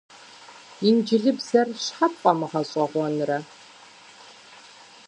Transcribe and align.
Инджылызыбзэр 0.87 1.67
щхьэ 1.83 2.07
пфӀэмыгъэщӀэгъуэнрэ? 2.13 3.39